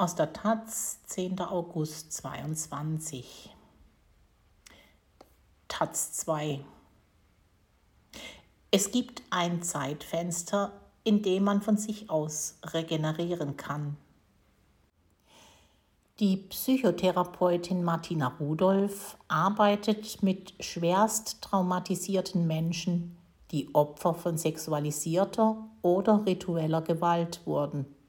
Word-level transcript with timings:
aus 0.00 0.14
der 0.14 0.32
Taz, 0.32 1.00
10. 1.08 1.40
August 1.40 2.14
22. 2.14 3.54
Taz 5.68 6.12
2. 6.14 6.64
Es 8.70 8.92
gibt 8.92 9.22
ein 9.28 9.62
Zeitfenster, 9.62 10.72
in 11.04 11.20
dem 11.20 11.44
man 11.44 11.60
von 11.60 11.76
sich 11.76 12.08
aus 12.08 12.56
regenerieren 12.72 13.58
kann. 13.58 13.98
Die 16.18 16.38
Psychotherapeutin 16.38 17.84
Martina 17.84 18.28
Rudolph 18.40 19.18
arbeitet 19.28 20.22
mit 20.22 20.54
schwerst 20.60 21.42
traumatisierten 21.42 22.46
Menschen, 22.46 23.18
die 23.50 23.74
Opfer 23.74 24.14
von 24.14 24.38
sexualisierter 24.38 25.58
oder 25.82 26.24
ritueller 26.24 26.80
Gewalt 26.80 27.42
wurden. 27.44 27.99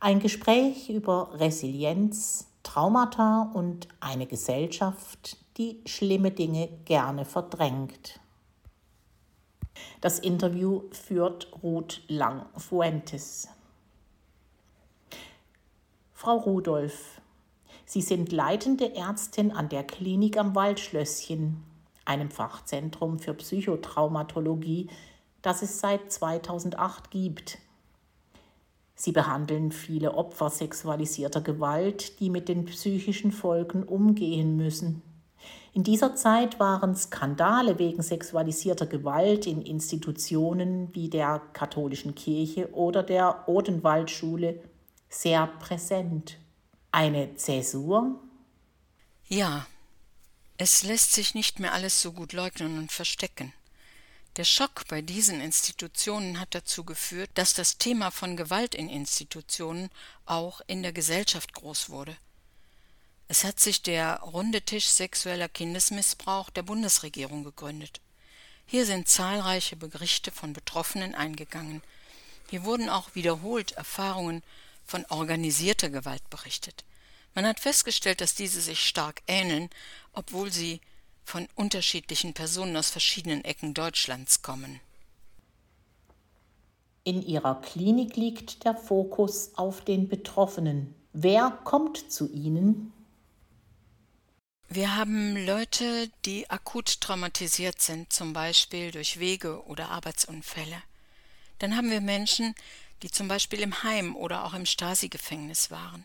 Ein 0.00 0.20
Gespräch 0.20 0.90
über 0.90 1.30
Resilienz, 1.40 2.46
Traumata 2.62 3.50
und 3.52 3.88
eine 3.98 4.26
Gesellschaft, 4.26 5.36
die 5.56 5.80
schlimme 5.86 6.30
Dinge 6.30 6.68
gerne 6.84 7.24
verdrängt. 7.24 8.20
Das 10.00 10.20
Interview 10.20 10.82
führt 10.92 11.48
Ruth 11.64 12.02
Lang-Fuentes. 12.06 13.48
Frau 16.14 16.36
Rudolph, 16.36 17.20
Sie 17.84 18.02
sind 18.02 18.30
leitende 18.30 18.94
Ärztin 18.94 19.50
an 19.50 19.68
der 19.68 19.82
Klinik 19.82 20.36
am 20.36 20.54
Waldschlösschen, 20.54 21.64
einem 22.04 22.30
Fachzentrum 22.30 23.18
für 23.18 23.34
Psychotraumatologie, 23.34 24.90
das 25.42 25.62
es 25.62 25.80
seit 25.80 26.12
2008 26.12 27.10
gibt. 27.10 27.58
Sie 29.00 29.12
behandeln 29.12 29.70
viele 29.70 30.14
Opfer 30.14 30.50
sexualisierter 30.50 31.40
Gewalt, 31.40 32.18
die 32.18 32.30
mit 32.30 32.48
den 32.48 32.64
psychischen 32.64 33.30
Folgen 33.30 33.84
umgehen 33.84 34.56
müssen. 34.56 35.02
In 35.72 35.84
dieser 35.84 36.16
Zeit 36.16 36.58
waren 36.58 36.96
Skandale 36.96 37.78
wegen 37.78 38.02
sexualisierter 38.02 38.86
Gewalt 38.86 39.46
in 39.46 39.62
Institutionen 39.62 40.92
wie 40.96 41.08
der 41.08 41.40
katholischen 41.52 42.16
Kirche 42.16 42.74
oder 42.74 43.04
der 43.04 43.48
Odenwaldschule 43.48 44.60
sehr 45.08 45.46
präsent. 45.46 46.36
Eine 46.90 47.36
Zäsur? 47.36 48.18
Ja, 49.28 49.64
es 50.56 50.82
lässt 50.82 51.12
sich 51.12 51.36
nicht 51.36 51.60
mehr 51.60 51.72
alles 51.72 52.02
so 52.02 52.10
gut 52.10 52.32
leugnen 52.32 52.78
und 52.78 52.90
verstecken. 52.90 53.52
Der 54.38 54.44
Schock 54.44 54.86
bei 54.86 55.02
diesen 55.02 55.40
Institutionen 55.40 56.38
hat 56.38 56.54
dazu 56.54 56.84
geführt, 56.84 57.28
dass 57.34 57.54
das 57.54 57.76
Thema 57.76 58.12
von 58.12 58.36
Gewalt 58.36 58.76
in 58.76 58.88
Institutionen 58.88 59.90
auch 60.26 60.60
in 60.68 60.84
der 60.84 60.92
Gesellschaft 60.92 61.54
groß 61.54 61.90
wurde. 61.90 62.16
Es 63.26 63.42
hat 63.42 63.58
sich 63.58 63.82
der 63.82 64.20
Runde 64.20 64.62
Tisch 64.62 64.86
sexueller 64.86 65.48
Kindesmissbrauch 65.48 66.50
der 66.50 66.62
Bundesregierung 66.62 67.42
gegründet. 67.42 68.00
Hier 68.64 68.86
sind 68.86 69.08
zahlreiche 69.08 69.74
Berichte 69.74 70.30
von 70.30 70.52
Betroffenen 70.52 71.16
eingegangen. 71.16 71.82
Hier 72.48 72.62
wurden 72.62 72.88
auch 72.88 73.16
wiederholt 73.16 73.72
Erfahrungen 73.72 74.44
von 74.86 75.04
organisierter 75.06 75.90
Gewalt 75.90 76.30
berichtet. 76.30 76.84
Man 77.34 77.44
hat 77.44 77.58
festgestellt, 77.58 78.20
dass 78.20 78.36
diese 78.36 78.60
sich 78.60 78.86
stark 78.86 79.20
ähneln, 79.26 79.68
obwohl 80.12 80.52
sie 80.52 80.80
von 81.28 81.46
unterschiedlichen 81.54 82.32
Personen 82.32 82.76
aus 82.76 82.90
verschiedenen 82.90 83.44
Ecken 83.44 83.74
Deutschlands 83.74 84.40
kommen. 84.42 84.80
In 87.04 87.22
ihrer 87.22 87.60
Klinik 87.60 88.16
liegt 88.16 88.64
der 88.64 88.74
Fokus 88.74 89.52
auf 89.54 89.84
den 89.84 90.08
Betroffenen. 90.08 90.94
Wer 91.12 91.50
kommt 91.64 92.10
zu 92.10 92.30
Ihnen? 92.30 92.92
Wir 94.68 94.96
haben 94.96 95.36
Leute, 95.46 96.10
die 96.24 96.50
akut 96.50 97.00
traumatisiert 97.00 97.80
sind, 97.80 98.12
zum 98.12 98.32
Beispiel 98.32 98.90
durch 98.90 99.18
Wege 99.18 99.64
oder 99.66 99.90
Arbeitsunfälle. 99.90 100.82
Dann 101.58 101.76
haben 101.76 101.90
wir 101.90 102.00
Menschen, 102.00 102.54
die 103.02 103.10
zum 103.10 103.28
Beispiel 103.28 103.60
im 103.60 103.82
Heim 103.82 104.16
oder 104.16 104.44
auch 104.44 104.54
im 104.54 104.66
Stasi-Gefängnis 104.66 105.70
waren. 105.70 106.04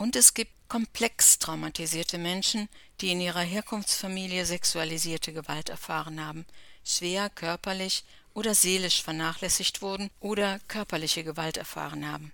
Und 0.00 0.16
es 0.16 0.32
gibt 0.32 0.52
komplex 0.70 1.38
traumatisierte 1.40 2.16
Menschen, 2.16 2.70
die 3.02 3.12
in 3.12 3.20
ihrer 3.20 3.42
Herkunftsfamilie 3.42 4.46
sexualisierte 4.46 5.34
Gewalt 5.34 5.68
erfahren 5.68 6.24
haben, 6.24 6.46
schwer 6.82 7.28
körperlich 7.28 8.04
oder 8.32 8.54
seelisch 8.54 9.02
vernachlässigt 9.02 9.82
wurden 9.82 10.08
oder 10.18 10.58
körperliche 10.68 11.22
Gewalt 11.22 11.58
erfahren 11.58 12.10
haben. 12.10 12.32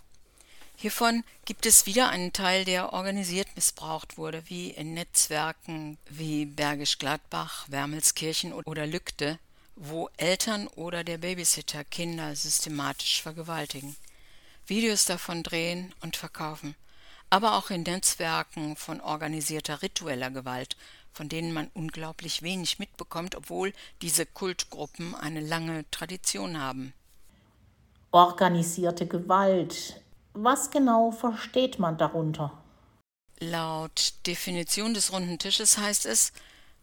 Hiervon 0.76 1.24
gibt 1.44 1.66
es 1.66 1.86
wieder 1.86 2.08
einen 2.08 2.32
Teil, 2.32 2.64
der 2.64 2.92
organisiert 2.92 3.48
missbraucht 3.56 4.16
wurde, 4.16 4.44
wie 4.46 4.70
in 4.70 4.94
Netzwerken 4.94 5.98
wie 6.08 6.44
Bergisch 6.44 6.98
Gladbach, 6.98 7.66
Wermelskirchen 7.68 8.52
oder 8.52 8.86
Lückte, 8.86 9.40
wo 9.74 10.08
Eltern 10.18 10.68
oder 10.68 11.02
der 11.02 11.18
Babysitter 11.18 11.82
Kinder 11.82 12.36
systematisch 12.36 13.22
vergewaltigen, 13.22 13.96
Videos 14.68 15.04
davon 15.04 15.42
drehen 15.42 15.92
und 16.00 16.16
verkaufen, 16.16 16.76
aber 17.30 17.56
auch 17.56 17.70
in 17.70 17.82
Netzwerken 17.82 18.76
von 18.76 19.00
organisierter 19.00 19.82
ritueller 19.82 20.30
Gewalt, 20.30 20.76
von 21.12 21.28
denen 21.28 21.52
man 21.52 21.70
unglaublich 21.74 22.42
wenig 22.42 22.78
mitbekommt, 22.78 23.34
obwohl 23.34 23.72
diese 24.02 24.26
Kultgruppen 24.26 25.14
eine 25.14 25.40
lange 25.40 25.90
Tradition 25.90 26.60
haben. 26.60 26.92
Organisierte 28.12 29.06
Gewalt. 29.06 30.00
Was 30.34 30.70
genau 30.70 31.10
versteht 31.10 31.78
man 31.78 31.96
darunter? 31.96 32.52
Laut 33.38 34.14
Definition 34.26 34.94
des 34.94 35.12
runden 35.12 35.38
Tisches 35.38 35.78
heißt 35.78 36.06
es, 36.06 36.32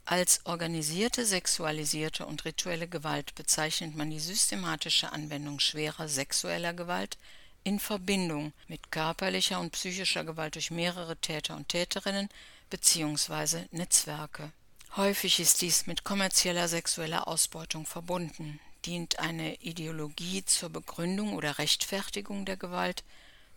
als 0.06 0.42
organisierte 0.46 1.26
sexualisierte 1.26 2.26
und 2.26 2.44
rituelle 2.44 2.88
Gewalt 2.88 3.36
bezeichnet 3.36 3.96
man 3.96 4.10
die 4.10 4.20
systematische 4.20 5.12
Anwendung 5.14 5.60
schwerer 5.60 6.08
sexueller 6.10 6.74
Gewalt 6.74 7.18
in 7.64 7.80
Verbindung 7.80 8.54
mit 8.68 8.92
körperlicher 8.92 9.60
und 9.60 9.72
psychischer 9.72 10.24
Gewalt 10.24 10.56
durch 10.56 10.72
mehrere 10.72 11.18
Täter 11.18 11.56
und 11.56 11.70
Täterinnen 11.70 12.30
bzw. 12.70 13.66
Netzwerke. 13.72 14.52
Häufig 14.96 15.40
ist 15.40 15.62
dies 15.62 15.88
mit 15.88 16.04
kommerzieller 16.04 16.68
sexueller 16.68 17.28
Ausbeutung 17.28 17.86
verbunden. 17.86 18.60
Dient 18.86 19.20
eine 19.20 19.56
Ideologie 19.56 20.44
zur 20.46 20.70
Begründung 20.70 21.34
oder 21.34 21.58
Rechtfertigung 21.58 22.46
der 22.46 22.58
Gewalt, 22.58 23.04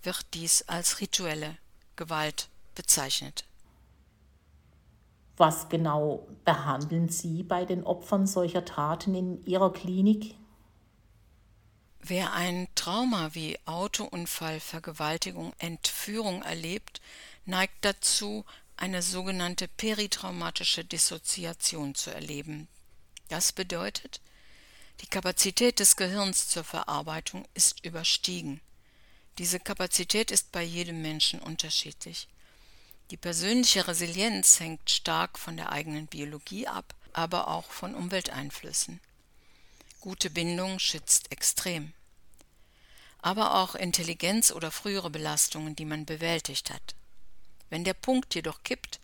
wird 0.02 0.24
dies 0.34 0.62
als 0.62 1.00
rituelle 1.00 1.56
Gewalt 1.96 2.48
bezeichnet. 2.74 3.44
Was 5.36 5.68
genau 5.68 6.26
behandeln 6.44 7.08
Sie 7.10 7.42
bei 7.42 7.66
den 7.66 7.84
Opfern 7.84 8.26
solcher 8.26 8.64
Taten 8.64 9.14
in 9.14 9.44
Ihrer 9.44 9.72
Klinik? 9.72 10.34
Wer 12.08 12.34
ein 12.34 12.68
Trauma 12.76 13.34
wie 13.34 13.58
Autounfall, 13.64 14.60
Vergewaltigung, 14.60 15.52
Entführung 15.58 16.40
erlebt, 16.42 17.00
neigt 17.46 17.84
dazu, 17.84 18.44
eine 18.76 19.02
sogenannte 19.02 19.66
peritraumatische 19.66 20.84
Dissoziation 20.84 21.96
zu 21.96 22.14
erleben. 22.14 22.68
Das 23.28 23.52
bedeutet, 23.52 24.20
die 25.00 25.08
Kapazität 25.08 25.80
des 25.80 25.96
Gehirns 25.96 26.46
zur 26.46 26.62
Verarbeitung 26.62 27.44
ist 27.54 27.84
überstiegen. 27.84 28.60
Diese 29.38 29.58
Kapazität 29.58 30.30
ist 30.30 30.52
bei 30.52 30.62
jedem 30.62 31.02
Menschen 31.02 31.40
unterschiedlich. 31.40 32.28
Die 33.10 33.16
persönliche 33.16 33.88
Resilienz 33.88 34.60
hängt 34.60 34.88
stark 34.90 35.40
von 35.40 35.56
der 35.56 35.72
eigenen 35.72 36.06
Biologie 36.06 36.68
ab, 36.68 36.94
aber 37.12 37.48
auch 37.48 37.68
von 37.72 37.96
Umwelteinflüssen. 37.96 39.00
Gute 40.00 40.30
Bindung 40.30 40.78
schützt 40.78 41.32
extrem. 41.32 41.92
Aber 43.18 43.56
auch 43.56 43.74
Intelligenz 43.74 44.52
oder 44.52 44.70
frühere 44.70 45.10
Belastungen, 45.10 45.74
die 45.74 45.84
man 45.84 46.06
bewältigt 46.06 46.70
hat. 46.70 46.94
Wenn 47.70 47.84
der 47.84 47.94
Punkt 47.94 48.34
jedoch 48.34 48.62
kippt, 48.62 49.00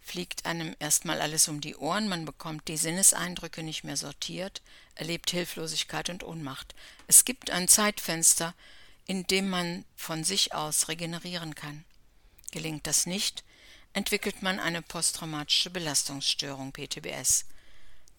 fliegt 0.00 0.44
einem 0.44 0.76
erstmal 0.78 1.22
alles 1.22 1.48
um 1.48 1.62
die 1.62 1.76
Ohren, 1.76 2.08
man 2.08 2.26
bekommt 2.26 2.68
die 2.68 2.76
Sinneseindrücke 2.76 3.62
nicht 3.62 3.84
mehr 3.84 3.96
sortiert, 3.96 4.60
erlebt 4.94 5.30
Hilflosigkeit 5.30 6.10
und 6.10 6.22
Ohnmacht. 6.22 6.74
Es 7.06 7.24
gibt 7.24 7.50
ein 7.50 7.68
Zeitfenster, 7.68 8.54
in 9.06 9.26
dem 9.26 9.48
man 9.48 9.84
von 9.96 10.22
sich 10.22 10.54
aus 10.54 10.88
regenerieren 10.88 11.54
kann. 11.54 11.84
Gelingt 12.50 12.86
das 12.86 13.06
nicht, 13.06 13.44
entwickelt 13.94 14.42
man 14.42 14.60
eine 14.60 14.82
posttraumatische 14.82 15.70
Belastungsstörung 15.70 16.72
PTBS. 16.72 17.46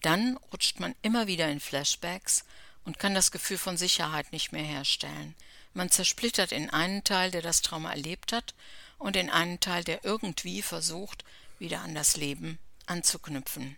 Dann 0.06 0.38
rutscht 0.52 0.78
man 0.78 0.94
immer 1.02 1.26
wieder 1.26 1.50
in 1.50 1.58
Flashbacks 1.58 2.44
und 2.84 3.00
kann 3.00 3.12
das 3.12 3.32
Gefühl 3.32 3.58
von 3.58 3.76
Sicherheit 3.76 4.30
nicht 4.30 4.52
mehr 4.52 4.62
herstellen. 4.62 5.34
Man 5.74 5.90
zersplittert 5.90 6.52
in 6.52 6.70
einen 6.70 7.02
Teil, 7.02 7.32
der 7.32 7.42
das 7.42 7.60
Trauma 7.60 7.90
erlebt 7.90 8.32
hat, 8.32 8.54
und 8.98 9.16
in 9.16 9.30
einen 9.30 9.58
Teil, 9.58 9.82
der 9.82 10.04
irgendwie 10.04 10.62
versucht, 10.62 11.24
wieder 11.58 11.80
an 11.80 11.96
das 11.96 12.16
Leben 12.16 12.60
anzuknüpfen. 12.86 13.76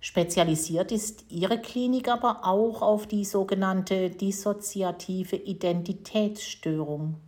Spezialisiert 0.00 0.90
ist 0.90 1.24
Ihre 1.28 1.60
Klinik 1.60 2.08
aber 2.08 2.44
auch 2.44 2.82
auf 2.82 3.06
die 3.06 3.24
sogenannte 3.24 4.10
dissoziative 4.10 5.36
Identitätsstörung. 5.36 7.20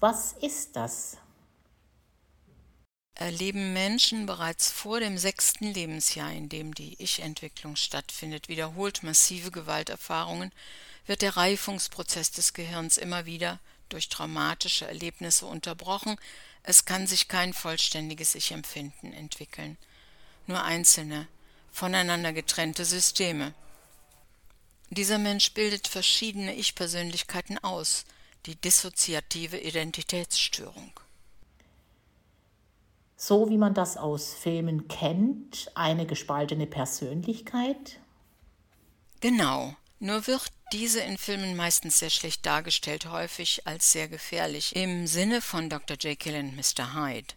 Was 0.00 0.32
ist 0.32 0.76
das? 0.76 1.18
Erleben 3.14 3.72
Menschen 3.74 4.24
bereits 4.26 4.70
vor 4.70 4.98
dem 4.98 5.18
sechsten 5.18 5.72
Lebensjahr, 5.72 6.32
in 6.32 6.48
dem 6.48 6.74
die 6.74 7.00
Ich-Entwicklung 7.00 7.76
stattfindet, 7.76 8.48
wiederholt 8.48 9.02
massive 9.02 9.50
Gewalterfahrungen, 9.50 10.50
wird 11.06 11.22
der 11.22 11.36
Reifungsprozess 11.36 12.30
des 12.30 12.54
Gehirns 12.54 12.96
immer 12.96 13.26
wieder 13.26 13.60
durch 13.90 14.08
traumatische 14.08 14.86
Erlebnisse 14.86 15.44
unterbrochen, 15.46 16.16
es 16.62 16.84
kann 16.84 17.06
sich 17.06 17.28
kein 17.28 17.52
vollständiges 17.52 18.34
Ich-Empfinden 18.34 19.12
entwickeln, 19.12 19.76
nur 20.46 20.62
einzelne, 20.62 21.28
voneinander 21.70 22.32
getrennte 22.32 22.84
Systeme. 22.84 23.52
Dieser 24.90 25.18
Mensch 25.18 25.52
bildet 25.52 25.88
verschiedene 25.88 26.54
Ich-Persönlichkeiten 26.54 27.58
aus, 27.58 28.04
die 28.46 28.56
dissoziative 28.56 29.58
Identitätsstörung. 29.58 30.92
So 33.24 33.48
wie 33.48 33.56
man 33.56 33.72
das 33.72 33.96
aus 33.96 34.34
Filmen 34.34 34.88
kennt, 34.88 35.70
eine 35.76 36.06
gespaltene 36.06 36.66
Persönlichkeit? 36.66 38.00
Genau, 39.20 39.76
nur 40.00 40.26
wird 40.26 40.50
diese 40.72 40.98
in 40.98 41.16
Filmen 41.18 41.54
meistens 41.54 42.00
sehr 42.00 42.10
schlecht 42.10 42.44
dargestellt, 42.44 43.08
häufig 43.08 43.64
als 43.64 43.92
sehr 43.92 44.08
gefährlich, 44.08 44.74
im 44.74 45.06
Sinne 45.06 45.40
von 45.40 45.70
Dr. 45.70 45.96
Jekyll 46.00 46.34
und 46.34 46.56
Mr. 46.56 46.94
Hyde. 46.94 47.34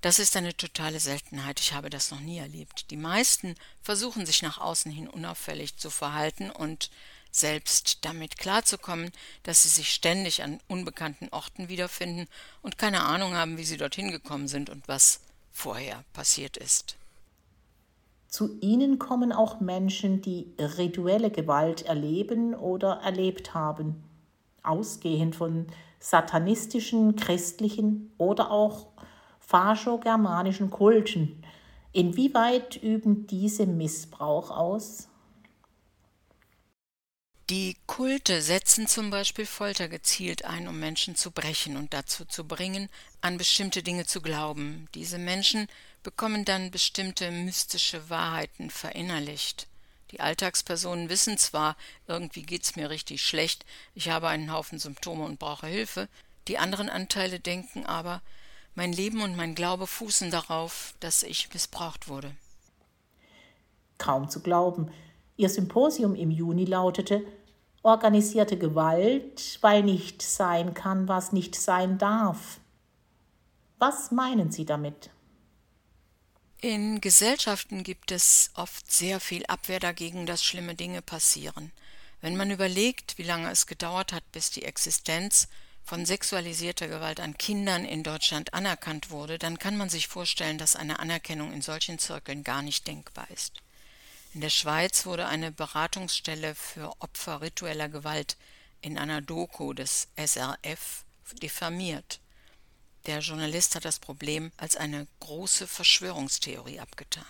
Das 0.00 0.18
ist 0.18 0.36
eine 0.36 0.56
totale 0.56 0.98
Seltenheit, 0.98 1.60
ich 1.60 1.74
habe 1.74 1.90
das 1.90 2.10
noch 2.10 2.18
nie 2.18 2.38
erlebt. 2.38 2.90
Die 2.90 2.96
meisten 2.96 3.54
versuchen 3.82 4.26
sich 4.26 4.42
nach 4.42 4.58
außen 4.58 4.90
hin 4.90 5.06
unauffällig 5.06 5.76
zu 5.76 5.90
verhalten 5.90 6.50
und 6.50 6.90
selbst 7.30 8.04
damit 8.04 8.38
klarzukommen, 8.38 9.10
dass 9.42 9.62
sie 9.62 9.68
sich 9.68 9.90
ständig 9.90 10.42
an 10.42 10.60
unbekannten 10.68 11.28
Orten 11.30 11.68
wiederfinden 11.68 12.26
und 12.62 12.78
keine 12.78 13.02
Ahnung 13.04 13.34
haben, 13.34 13.58
wie 13.58 13.64
sie 13.64 13.76
dorthin 13.76 14.10
gekommen 14.10 14.48
sind 14.48 14.70
und 14.70 14.86
was 14.88 15.20
vorher 15.52 16.04
passiert 16.12 16.56
ist. 16.56 16.96
Zu 18.28 18.58
ihnen 18.60 18.98
kommen 19.00 19.32
auch 19.32 19.60
Menschen, 19.60 20.22
die 20.22 20.54
rituelle 20.58 21.30
Gewalt 21.30 21.82
erleben 21.82 22.54
oder 22.54 23.00
erlebt 23.02 23.54
haben, 23.54 24.04
ausgehend 24.62 25.34
von 25.34 25.66
satanistischen, 25.98 27.16
christlichen 27.16 28.12
oder 28.18 28.52
auch 28.52 28.86
fascho-germanischen 29.40 30.70
Kulten. 30.70 31.42
Inwieweit 31.92 32.76
üben 32.76 33.26
diese 33.26 33.66
Missbrauch 33.66 34.52
aus? 34.52 35.09
Die 37.50 37.76
Kulte 37.88 38.42
setzen 38.42 38.86
zum 38.86 39.10
Beispiel 39.10 39.44
Folter 39.44 39.88
gezielt 39.88 40.44
ein, 40.44 40.68
um 40.68 40.78
Menschen 40.78 41.16
zu 41.16 41.32
brechen 41.32 41.76
und 41.76 41.92
dazu 41.92 42.24
zu 42.24 42.46
bringen, 42.46 42.88
an 43.22 43.38
bestimmte 43.38 43.82
Dinge 43.82 44.06
zu 44.06 44.22
glauben. 44.22 44.86
Diese 44.94 45.18
Menschen 45.18 45.66
bekommen 46.04 46.44
dann 46.44 46.70
bestimmte 46.70 47.32
mystische 47.32 48.08
Wahrheiten 48.08 48.70
verinnerlicht. 48.70 49.66
Die 50.12 50.20
Alltagspersonen 50.20 51.08
wissen 51.08 51.38
zwar, 51.38 51.76
irgendwie 52.06 52.42
geht's 52.42 52.76
mir 52.76 52.88
richtig 52.88 53.20
schlecht, 53.26 53.66
ich 53.96 54.10
habe 54.10 54.28
einen 54.28 54.52
Haufen 54.52 54.78
Symptome 54.78 55.24
und 55.24 55.40
brauche 55.40 55.66
Hilfe, 55.66 56.08
die 56.46 56.56
anderen 56.56 56.88
Anteile 56.88 57.40
denken 57.40 57.84
aber, 57.84 58.22
mein 58.76 58.92
Leben 58.92 59.22
und 59.22 59.34
mein 59.34 59.56
Glaube 59.56 59.88
fußen 59.88 60.30
darauf, 60.30 60.94
dass 61.00 61.24
ich 61.24 61.52
missbraucht 61.52 62.06
wurde. 62.06 62.30
Kaum 63.98 64.30
zu 64.30 64.38
glauben. 64.40 64.92
Ihr 65.36 65.48
Symposium 65.48 66.14
im 66.14 66.30
Juni 66.30 66.64
lautete 66.64 67.24
Organisierte 67.82 68.58
Gewalt, 68.58 69.58
weil 69.62 69.82
nicht 69.82 70.20
sein 70.22 70.74
kann, 70.74 71.08
was 71.08 71.32
nicht 71.32 71.54
sein 71.54 71.96
darf. 71.98 72.60
Was 73.78 74.10
meinen 74.10 74.52
Sie 74.52 74.66
damit? 74.66 75.10
In 76.60 77.00
Gesellschaften 77.00 77.82
gibt 77.82 78.12
es 78.12 78.50
oft 78.54 78.92
sehr 78.92 79.18
viel 79.18 79.46
Abwehr 79.46 79.80
dagegen, 79.80 80.26
dass 80.26 80.44
schlimme 80.44 80.74
Dinge 80.74 81.00
passieren. 81.00 81.72
Wenn 82.20 82.36
man 82.36 82.50
überlegt, 82.50 83.16
wie 83.16 83.22
lange 83.22 83.50
es 83.50 83.66
gedauert 83.66 84.12
hat, 84.12 84.30
bis 84.32 84.50
die 84.50 84.64
Existenz 84.64 85.48
von 85.82 86.04
sexualisierter 86.04 86.86
Gewalt 86.86 87.18
an 87.18 87.38
Kindern 87.38 87.86
in 87.86 88.02
Deutschland 88.02 88.52
anerkannt 88.52 89.10
wurde, 89.10 89.38
dann 89.38 89.58
kann 89.58 89.78
man 89.78 89.88
sich 89.88 90.06
vorstellen, 90.06 90.58
dass 90.58 90.76
eine 90.76 90.98
Anerkennung 90.98 91.52
in 91.54 91.62
solchen 91.62 91.98
Zirkeln 91.98 92.44
gar 92.44 92.60
nicht 92.60 92.86
denkbar 92.86 93.30
ist. 93.30 93.62
In 94.32 94.40
der 94.40 94.50
Schweiz 94.50 95.06
wurde 95.06 95.26
eine 95.26 95.50
Beratungsstelle 95.50 96.54
für 96.54 96.92
Opfer 97.00 97.40
ritueller 97.40 97.88
Gewalt 97.88 98.36
in 98.80 98.96
einer 98.96 99.20
Doku 99.20 99.72
des 99.72 100.06
SRF 100.16 101.04
diffamiert. 101.42 102.20
Der 103.06 103.18
Journalist 103.20 103.74
hat 103.74 103.84
das 103.84 103.98
Problem 103.98 104.52
als 104.56 104.76
eine 104.76 105.08
große 105.18 105.66
Verschwörungstheorie 105.66 106.78
abgetan. 106.78 107.24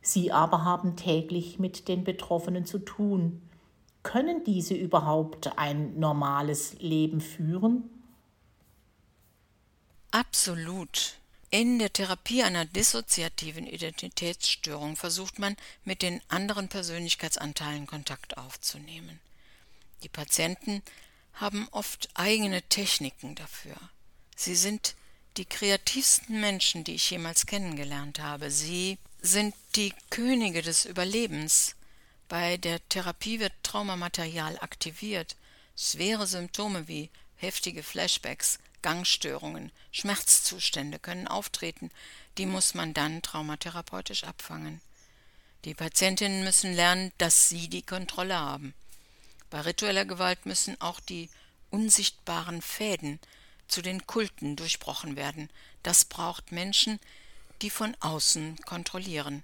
Sie 0.00 0.32
aber 0.32 0.64
haben 0.64 0.96
täglich 0.96 1.58
mit 1.58 1.88
den 1.88 2.04
Betroffenen 2.04 2.64
zu 2.64 2.78
tun. 2.78 3.42
Können 4.02 4.44
diese 4.44 4.74
überhaupt 4.74 5.58
ein 5.58 5.98
normales 5.98 6.74
Leben 6.80 7.20
führen? 7.20 7.84
Absolut. 10.10 11.18
In 11.54 11.78
der 11.78 11.92
Therapie 11.92 12.42
einer 12.42 12.64
dissoziativen 12.64 13.66
Identitätsstörung 13.66 14.96
versucht 14.96 15.38
man, 15.38 15.54
mit 15.84 16.00
den 16.00 16.22
anderen 16.28 16.70
Persönlichkeitsanteilen 16.70 17.86
Kontakt 17.86 18.38
aufzunehmen. 18.38 19.20
Die 20.02 20.08
Patienten 20.08 20.82
haben 21.34 21.68
oft 21.70 22.08
eigene 22.14 22.62
Techniken 22.62 23.34
dafür. 23.34 23.76
Sie 24.34 24.54
sind 24.54 24.94
die 25.36 25.44
kreativsten 25.44 26.40
Menschen, 26.40 26.84
die 26.84 26.94
ich 26.94 27.10
jemals 27.10 27.44
kennengelernt 27.44 28.18
habe. 28.18 28.50
Sie 28.50 28.96
sind 29.20 29.54
die 29.76 29.92
Könige 30.08 30.62
des 30.62 30.86
Überlebens. 30.86 31.76
Bei 32.28 32.56
der 32.56 32.80
Therapie 32.88 33.40
wird 33.40 33.52
Traumamaterial 33.62 34.58
aktiviert. 34.60 35.36
Schwere 35.76 36.26
Symptome 36.26 36.88
wie 36.88 37.10
heftige 37.36 37.82
Flashbacks 37.82 38.58
Gangstörungen, 38.82 39.72
Schmerzzustände 39.92 40.98
können 40.98 41.28
auftreten, 41.28 41.90
die 42.38 42.46
muss 42.46 42.74
man 42.74 42.94
dann 42.94 43.22
traumatherapeutisch 43.22 44.24
abfangen. 44.24 44.80
Die 45.64 45.74
Patientinnen 45.74 46.44
müssen 46.44 46.74
lernen, 46.74 47.12
dass 47.18 47.48
sie 47.48 47.68
die 47.68 47.82
Kontrolle 47.82 48.36
haben. 48.36 48.74
Bei 49.50 49.60
ritueller 49.60 50.04
Gewalt 50.04 50.44
müssen 50.46 50.80
auch 50.80 50.98
die 50.98 51.30
unsichtbaren 51.70 52.62
Fäden 52.62 53.20
zu 53.68 53.80
den 53.80 54.06
Kulten 54.06 54.56
durchbrochen 54.56 55.16
werden. 55.16 55.48
Das 55.82 56.04
braucht 56.04 56.52
Menschen, 56.52 56.98
die 57.62 57.70
von 57.70 57.96
außen 58.00 58.56
kontrollieren. 58.64 59.42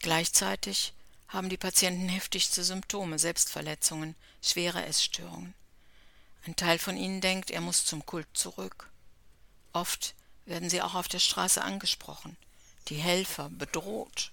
Gleichzeitig 0.00 0.92
haben 1.28 1.48
die 1.48 1.56
Patienten 1.56 2.08
heftigste 2.08 2.62
Symptome, 2.62 3.18
Selbstverletzungen, 3.18 4.14
schwere 4.42 4.84
Essstörungen. 4.84 5.54
Ein 6.46 6.56
Teil 6.56 6.78
von 6.78 6.96
ihnen 6.96 7.20
denkt, 7.20 7.50
er 7.50 7.60
muss 7.60 7.84
zum 7.84 8.04
Kult 8.04 8.26
zurück. 8.34 8.90
Oft 9.72 10.14
werden 10.44 10.68
sie 10.68 10.82
auch 10.82 10.94
auf 10.94 11.08
der 11.08 11.18
Straße 11.18 11.62
angesprochen, 11.62 12.36
die 12.88 12.96
Helfer 12.96 13.48
bedroht. 13.50 14.30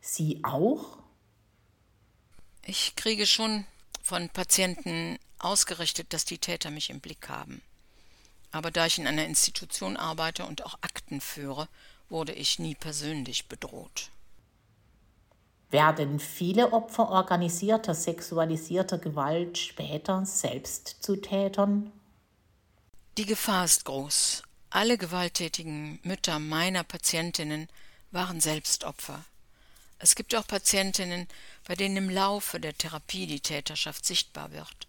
Sie 0.00 0.40
auch? 0.42 0.98
Ich 2.64 2.96
kriege 2.96 3.26
schon 3.26 3.66
von 4.02 4.28
Patienten 4.28 5.18
ausgerichtet, 5.38 6.12
dass 6.12 6.24
die 6.24 6.38
Täter 6.38 6.70
mich 6.70 6.90
im 6.90 7.00
Blick 7.00 7.28
haben. 7.28 7.62
Aber 8.50 8.70
da 8.70 8.86
ich 8.86 8.98
in 8.98 9.06
einer 9.06 9.24
Institution 9.24 9.96
arbeite 9.96 10.44
und 10.44 10.64
auch 10.64 10.74
Akten 10.82 11.20
führe, 11.20 11.68
wurde 12.10 12.32
ich 12.32 12.58
nie 12.58 12.74
persönlich 12.74 13.46
bedroht. 13.46 14.10
Werden 15.72 16.20
viele 16.20 16.74
Opfer 16.74 17.08
organisierter 17.08 17.94
sexualisierter 17.94 18.98
Gewalt 18.98 19.56
später 19.56 20.26
selbst 20.26 20.98
zu 21.00 21.16
Tätern? 21.16 21.90
Die 23.16 23.24
Gefahr 23.24 23.64
ist 23.64 23.86
groß. 23.86 24.42
Alle 24.68 24.98
gewalttätigen 24.98 25.98
Mütter 26.02 26.38
meiner 26.38 26.84
Patientinnen 26.84 27.68
waren 28.10 28.42
selbst 28.42 28.84
Opfer. 28.84 29.24
Es 29.98 30.14
gibt 30.14 30.34
auch 30.34 30.46
Patientinnen, 30.46 31.26
bei 31.66 31.74
denen 31.74 31.96
im 31.96 32.10
Laufe 32.10 32.60
der 32.60 32.76
Therapie 32.76 33.26
die 33.26 33.40
Täterschaft 33.40 34.04
sichtbar 34.04 34.52
wird. 34.52 34.86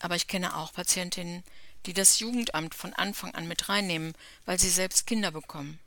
Aber 0.00 0.16
ich 0.16 0.26
kenne 0.26 0.56
auch 0.56 0.72
Patientinnen, 0.72 1.44
die 1.86 1.92
das 1.94 2.18
Jugendamt 2.18 2.74
von 2.74 2.92
Anfang 2.92 3.36
an 3.36 3.46
mit 3.46 3.68
reinnehmen, 3.68 4.14
weil 4.46 4.58
sie 4.58 4.70
selbst 4.70 5.06
Kinder 5.06 5.30
bekommen. 5.30 5.78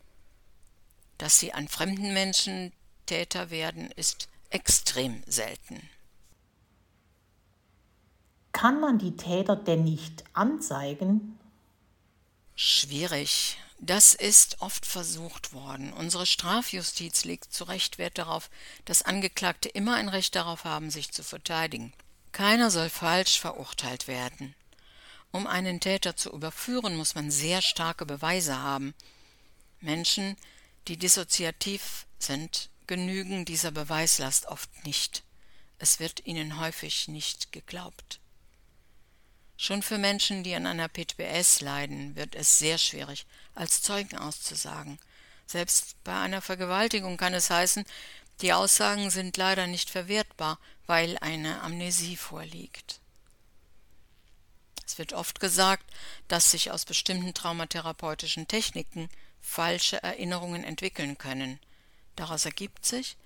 Dass 1.18 1.38
sie 1.38 1.52
an 1.52 1.68
fremden 1.68 2.14
Menschen 2.14 2.72
Täter 3.06 3.50
werden, 3.50 3.92
ist 3.92 4.28
extrem 4.50 5.24
selten. 5.28 5.82
Kann 8.52 8.80
man 8.80 9.00
die 9.00 9.18
Täter 9.18 9.56
denn 9.56 9.84
nicht 9.84 10.24
anzeigen? 10.34 11.38
Schwierig. 12.56 13.58
Das 13.80 14.14
ist 14.14 14.62
oft 14.62 14.86
versucht 14.86 15.52
worden. 15.52 15.92
Unsere 15.92 16.26
Strafjustiz 16.26 17.26
legt 17.26 17.54
zu 17.54 17.66
Recht 17.66 17.98
Wert 17.98 18.18
darauf, 18.18 18.50
dass 18.86 19.02
Angeklagte 19.02 19.68
immer 19.68 19.96
ein 19.96 20.08
Recht 20.08 20.36
darauf 20.36 20.64
haben, 20.64 20.90
sich 20.90 21.12
zu 21.12 21.24
verteidigen. 21.24 21.94
Keiner 22.32 22.72
soll 22.72 22.90
falsch 22.90 23.40
verurteilt 23.40 24.08
werden. 24.08 24.56
Um 25.32 25.48
einen 25.48 25.82
Täter 25.82 26.16
zu 26.16 26.32
überführen, 26.32 26.96
muss 26.96 27.14
man 27.14 27.30
sehr 27.30 27.62
starke 27.62 28.06
Beweise 28.06 28.60
haben. 28.60 28.94
Menschen, 29.82 30.38
die 30.88 30.96
dissoziativ 30.96 32.06
sind, 32.20 32.70
genügen 32.88 33.46
dieser 33.46 33.72
Beweislast 33.72 34.48
oft 34.48 34.70
nicht. 34.86 35.24
Es 35.78 36.00
wird 36.00 36.26
ihnen 36.26 36.60
häufig 36.60 37.08
nicht 37.08 37.52
geglaubt. 37.52 38.20
Schon 39.58 39.82
für 39.82 39.98
Menschen, 39.98 40.44
die 40.44 40.56
an 40.56 40.66
einer 40.66 40.90
PTBS 40.90 41.62
leiden, 41.62 42.16
wird 42.16 42.36
es 42.36 42.60
sehr 42.60 42.78
schwierig, 42.78 43.26
als 43.54 43.82
Zeugen 43.82 44.18
auszusagen. 44.18 45.00
Selbst 45.48 45.96
bei 46.04 46.20
einer 46.20 46.42
Vergewaltigung 46.42 47.18
kann 47.18 47.34
es 47.34 47.50
heißen, 47.50 47.86
die 48.42 48.52
Aussagen 48.52 49.10
sind 49.10 49.38
leider 49.38 49.66
nicht 49.68 49.90
verwertbar, 49.90 50.60
weil 50.88 51.18
eine 51.20 51.62
Amnesie 51.62 52.18
vorliegt. 52.18 53.00
Es 54.86 54.98
wird 54.98 55.14
oft 55.14 55.40
gesagt, 55.40 55.86
dass 56.28 56.52
sich 56.52 56.72
aus 56.72 56.86
bestimmten 56.86 57.34
traumatherapeutischen 57.34 58.48
Techniken 58.48 59.10
falsche 59.42 60.02
Erinnerungen 60.04 60.64
entwickeln 60.64 61.18
können. 61.18 61.60
Daraus 62.16 62.46
ergibt 62.46 62.86
sich, 62.86 63.18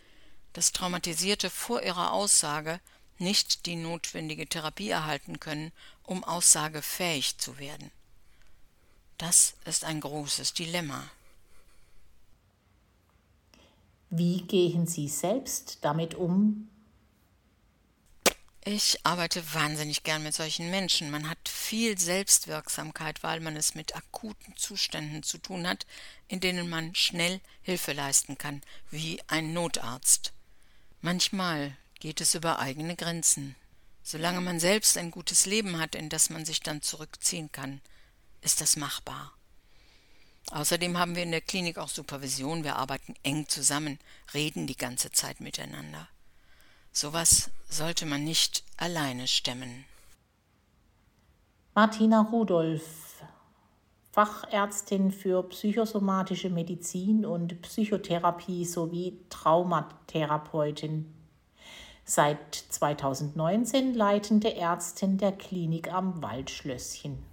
dass 0.53 0.72
Traumatisierte 0.72 1.50
vor 1.50 1.81
ihrer 1.81 2.12
Aussage 2.12 2.79
nicht 3.17 3.65
die 3.65 3.75
notwendige 3.75 4.48
Therapie 4.48 4.89
erhalten 4.89 5.39
können, 5.39 5.72
um 6.03 6.24
aussagefähig 6.24 7.38
zu 7.38 7.58
werden. 7.60 7.91
Das 9.17 9.53
ist 9.65 9.84
ein 9.84 10.00
großes 10.00 10.53
Dilemma. 10.53 11.03
Wie 14.10 14.41
gehen 14.41 14.88
Sie 14.88 15.08
selbst 15.08 15.79
damit 15.81 16.15
um? 16.15 16.69
Ich 18.66 19.00
arbeite 19.06 19.54
wahnsinnig 19.54 20.04
gern 20.04 20.24
mit 20.24 20.34
solchen 20.34 20.70
Menschen. 20.70 21.12
Man 21.12 21.30
hat 21.30 21.48
viel 21.48 21.98
Selbstwirksamkeit, 21.98 23.24
weil 23.24 23.39
man 23.39 23.56
es 23.56 23.74
mit 23.74 23.96
akuten 23.96 24.56
Zuständen 24.58 25.24
zu 25.24 25.38
tun 25.38 25.66
hat, 25.66 25.86
in 26.28 26.42
denen 26.42 26.70
man 26.70 26.94
schnell 26.94 27.39
Hilfe 27.62 27.94
leisten 27.94 28.38
kann, 28.38 28.62
wie 28.92 29.22
ein 29.28 29.54
Notarzt. 29.54 30.34
Manchmal 31.01 31.78
geht 32.00 32.20
es 32.20 32.36
über 32.36 32.60
eigene 32.60 32.98
Grenzen. 32.98 33.56
Solange 34.04 34.42
man 34.42 34.60
selbst 34.60 34.98
ein 34.98 35.12
gutes 35.12 35.46
Leben 35.46 35.80
hat, 35.80 35.96
in 35.96 36.10
das 36.10 36.30
man 36.30 36.46
sich 36.46 36.60
dann 36.60 36.82
zurückziehen 36.82 37.51
kann, 37.51 37.80
ist 38.42 38.60
das 38.60 38.75
machbar. 38.75 39.34
Außerdem 40.51 40.98
haben 40.98 41.16
wir 41.16 41.24
in 41.24 41.32
der 41.32 41.42
Klinik 41.42 41.78
auch 41.78 41.89
Supervision, 41.89 42.63
wir 42.63 42.75
arbeiten 42.75 43.16
eng 43.24 43.48
zusammen, 43.48 44.00
reden 44.34 44.68
die 44.68 44.78
ganze 44.78 45.12
Zeit 45.12 45.39
miteinander. 45.39 46.10
Sowas 46.91 47.51
sollte 47.69 48.05
man 48.05 48.24
nicht 48.24 48.63
alleine 48.77 49.27
stemmen. 49.27 49.86
Martina 51.75 52.22
Rudolph, 52.22 53.24
Fachärztin 54.12 55.12
für 55.12 55.43
psychosomatische 55.43 56.50
Medizin 56.50 57.25
und 57.25 57.62
Psychotherapie 57.62 58.65
sowie 58.65 59.19
Traumatherapeutin. 59.29 61.13
Seit 62.03 62.55
2019 62.55 63.93
leitende 63.93 64.55
Ärztin 64.55 65.19
der 65.19 65.31
Klinik 65.31 65.93
am 65.93 66.24
Waldschlösschen. 66.24 67.29